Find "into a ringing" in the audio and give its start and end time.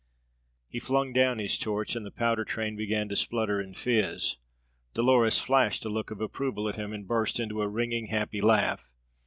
7.39-8.07